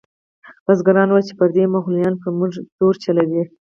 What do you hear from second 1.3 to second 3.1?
پردي مغولیان پر موږ زور